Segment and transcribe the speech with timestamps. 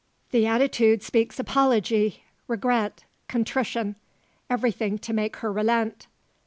[0.31, 3.97] The attitude speaks apology, regret, contrition
[4.49, 6.07] everything to make her relent.